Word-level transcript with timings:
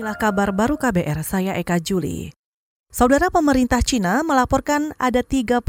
Inilah 0.00 0.16
kabar 0.16 0.48
baru 0.48 0.80
KBR, 0.80 1.20
saya 1.20 1.52
Eka 1.60 1.76
Juli. 1.76 2.32
Saudara 2.88 3.28
pemerintah 3.28 3.84
Cina 3.84 4.24
melaporkan 4.24 4.96
ada 4.96 5.20
38 5.20 5.60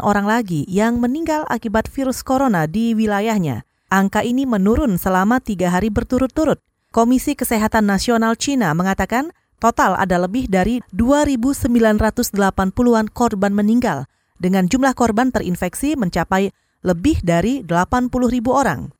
orang 0.00 0.24
lagi 0.24 0.64
yang 0.72 0.96
meninggal 0.96 1.44
akibat 1.52 1.92
virus 1.92 2.24
corona 2.24 2.64
di 2.64 2.96
wilayahnya. 2.96 3.68
Angka 3.92 4.24
ini 4.24 4.48
menurun 4.48 4.96
selama 4.96 5.36
tiga 5.36 5.68
hari 5.68 5.92
berturut-turut. 5.92 6.64
Komisi 6.96 7.36
Kesehatan 7.36 7.84
Nasional 7.84 8.40
Cina 8.40 8.72
mengatakan 8.72 9.36
total 9.60 10.00
ada 10.00 10.16
lebih 10.16 10.48
dari 10.48 10.80
2.980-an 10.96 13.12
korban 13.12 13.52
meninggal, 13.52 14.08
dengan 14.40 14.64
jumlah 14.64 14.96
korban 14.96 15.28
terinfeksi 15.28 15.92
mencapai 15.92 16.56
lebih 16.80 17.20
dari 17.20 17.60
80 17.60 18.08
ribu 18.32 18.48
orang. 18.48 18.96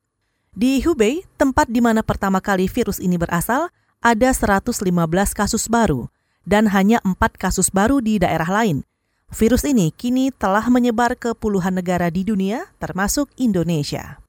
Di 0.53 0.85
Hubei, 0.85 1.25
tempat 1.41 1.73
di 1.73 1.81
mana 1.81 2.05
pertama 2.05 2.45
kali 2.45 2.69
virus 2.69 3.01
ini 3.01 3.17
berasal, 3.17 3.73
ada 4.05 4.29
115 4.29 4.85
kasus 5.33 5.65
baru 5.73 6.13
dan 6.45 6.69
hanya 6.69 7.01
4 7.09 7.17
kasus 7.41 7.73
baru 7.73 8.05
di 8.05 8.21
daerah 8.21 8.47
lain. 8.53 8.85
Virus 9.33 9.65
ini 9.65 9.89
kini 9.97 10.29
telah 10.29 10.69
menyebar 10.69 11.17
ke 11.17 11.33
puluhan 11.33 11.81
negara 11.81 12.13
di 12.13 12.23
dunia, 12.23 12.69
termasuk 12.77 13.33
Indonesia. 13.41 14.21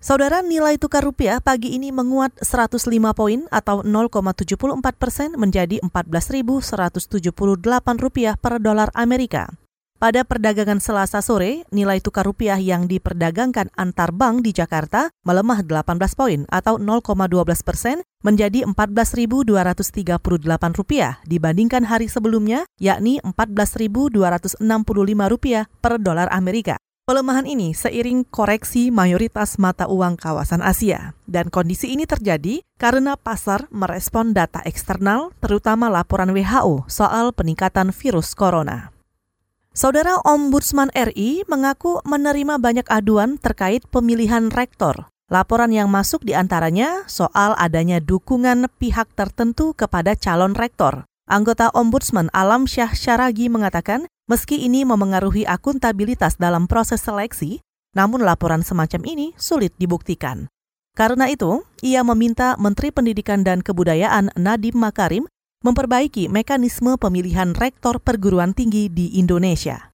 Saudara 0.00 0.40
nilai 0.40 0.80
tukar 0.80 1.04
rupiah 1.04 1.44
pagi 1.44 1.76
ini 1.76 1.92
menguat 1.92 2.32
105 2.40 2.88
poin 3.12 3.44
atau 3.52 3.84
0,74 3.84 4.48
persen 4.96 5.36
menjadi 5.36 5.76
14.178 5.84 7.20
rupiah 8.00 8.32
per 8.40 8.64
dolar 8.64 8.88
Amerika. 8.96 9.59
Pada 10.00 10.24
perdagangan 10.24 10.80
Selasa 10.80 11.20
sore, 11.20 11.68
nilai 11.68 12.00
tukar 12.00 12.24
rupiah 12.24 12.56
yang 12.56 12.88
diperdagangkan 12.88 13.68
antar 13.76 14.16
bank 14.16 14.40
di 14.40 14.56
Jakarta 14.56 15.12
melemah 15.28 15.60
18 15.60 15.92
poin 16.16 16.48
atau 16.48 16.80
0,12 16.80 17.20
persen 17.60 18.00
menjadi 18.24 18.64
14.238 18.64 20.24
rupiah 20.72 21.20
dibandingkan 21.28 21.84
hari 21.84 22.08
sebelumnya, 22.08 22.64
yakni 22.80 23.20
14.265 23.28 24.64
rupiah 25.28 25.68
per 25.84 26.00
dolar 26.00 26.32
Amerika. 26.32 26.80
Pelemahan 27.04 27.44
ini 27.44 27.76
seiring 27.76 28.24
koreksi 28.24 28.88
mayoritas 28.88 29.60
mata 29.60 29.84
uang 29.84 30.16
kawasan 30.16 30.64
Asia. 30.64 31.12
Dan 31.28 31.52
kondisi 31.52 31.92
ini 31.92 32.08
terjadi 32.08 32.64
karena 32.80 33.20
pasar 33.20 33.68
merespon 33.68 34.32
data 34.32 34.64
eksternal, 34.64 35.36
terutama 35.44 35.92
laporan 35.92 36.32
WHO 36.32 36.88
soal 36.88 37.36
peningkatan 37.36 37.92
virus 37.92 38.32
corona. 38.32 38.89
Saudara 39.80 40.20
Ombudsman 40.28 40.92
RI 40.92 41.40
mengaku 41.48 42.04
menerima 42.04 42.60
banyak 42.60 42.84
aduan 42.92 43.40
terkait 43.40 43.80
pemilihan 43.88 44.52
rektor. 44.52 45.08
Laporan 45.32 45.72
yang 45.72 45.88
masuk 45.88 46.20
di 46.20 46.36
antaranya 46.36 47.08
soal 47.08 47.56
adanya 47.56 47.96
dukungan 47.96 48.68
pihak 48.76 49.08
tertentu 49.16 49.72
kepada 49.72 50.12
calon 50.20 50.52
rektor. 50.52 51.08
Anggota 51.24 51.72
Ombudsman 51.72 52.28
Alam 52.36 52.68
Syah 52.68 52.92
Syaragi 52.92 53.48
mengatakan, 53.48 54.04
meski 54.28 54.60
ini 54.60 54.84
memengaruhi 54.84 55.48
akuntabilitas 55.48 56.36
dalam 56.36 56.68
proses 56.68 57.00
seleksi, 57.00 57.64
namun 57.96 58.20
laporan 58.20 58.60
semacam 58.60 59.00
ini 59.08 59.32
sulit 59.40 59.72
dibuktikan. 59.80 60.52
Karena 60.92 61.32
itu, 61.32 61.64
ia 61.80 62.04
meminta 62.04 62.52
Menteri 62.60 62.92
Pendidikan 62.92 63.48
dan 63.48 63.64
Kebudayaan 63.64 64.28
Nadiem 64.36 64.76
Makarim 64.76 65.24
memperbaiki 65.60 66.32
mekanisme 66.32 66.96
pemilihan 66.96 67.52
rektor 67.52 68.00
perguruan 68.00 68.56
tinggi 68.56 68.88
di 68.88 69.20
Indonesia. 69.20 69.92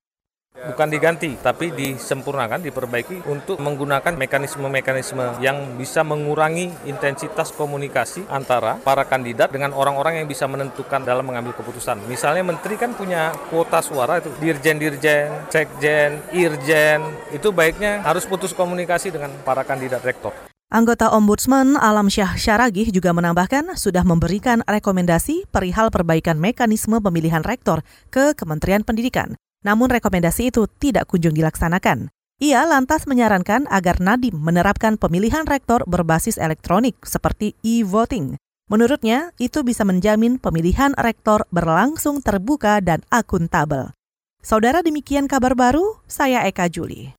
Bukan 0.57 0.89
diganti, 0.89 1.37
tapi 1.37 1.69
disempurnakan, 1.69 2.65
diperbaiki 2.65 3.29
untuk 3.29 3.61
menggunakan 3.61 4.17
mekanisme-mekanisme 4.17 5.43
yang 5.43 5.77
bisa 5.77 6.01
mengurangi 6.01 6.73
intensitas 6.89 7.53
komunikasi 7.53 8.25
antara 8.33 8.81
para 8.81 9.05
kandidat 9.05 9.53
dengan 9.53 9.77
orang-orang 9.77 10.23
yang 10.23 10.27
bisa 10.31 10.49
menentukan 10.49 11.05
dalam 11.05 11.29
mengambil 11.29 11.53
keputusan. 11.53 12.01
Misalnya 12.09 12.41
menteri 12.41 12.81
kan 12.81 12.97
punya 12.97 13.37
kuota 13.53 13.85
suara 13.85 14.23
itu, 14.23 14.33
dirjen-dirjen, 14.41 15.51
sekjen, 15.53 16.25
irjen, 16.33 17.05
itu 17.37 17.53
baiknya 17.53 18.01
harus 18.01 18.25
putus 18.25 18.57
komunikasi 18.57 19.13
dengan 19.13 19.35
para 19.45 19.61
kandidat 19.61 20.01
rektor. 20.01 20.56
Anggota 20.67 21.15
Ombudsman 21.15 21.79
Alam 21.79 22.11
Syah 22.11 22.35
Syaragih 22.35 22.91
juga 22.91 23.15
menambahkan 23.15 23.79
sudah 23.79 24.03
memberikan 24.03 24.67
rekomendasi 24.67 25.47
perihal 25.47 25.95
perbaikan 25.95 26.43
mekanisme 26.43 26.99
pemilihan 26.99 27.47
rektor 27.47 27.87
ke 28.11 28.35
Kementerian 28.35 28.83
Pendidikan. 28.83 29.39
Namun 29.63 29.87
rekomendasi 29.95 30.51
itu 30.51 30.67
tidak 30.83 31.07
kunjung 31.07 31.39
dilaksanakan. 31.39 32.11
Ia 32.43 32.67
lantas 32.67 33.07
menyarankan 33.07 33.71
agar 33.71 34.03
Nadim 34.03 34.43
menerapkan 34.43 34.99
pemilihan 34.99 35.47
rektor 35.47 35.87
berbasis 35.87 36.35
elektronik 36.35 36.99
seperti 37.07 37.55
e-voting. 37.63 38.35
Menurutnya, 38.67 39.31
itu 39.39 39.63
bisa 39.63 39.87
menjamin 39.87 40.43
pemilihan 40.43 40.99
rektor 40.99 41.47
berlangsung 41.55 42.27
terbuka 42.27 42.83
dan 42.83 43.07
akuntabel. 43.15 43.95
Saudara 44.43 44.83
demikian 44.83 45.31
kabar 45.31 45.55
baru, 45.55 46.03
saya 46.11 46.43
Eka 46.43 46.67
Juli. 46.67 47.15